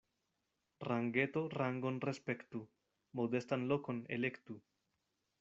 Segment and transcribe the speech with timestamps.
[0.87, 2.63] Rangeto rangon respektu,
[3.21, 4.59] modestan lokon elektu.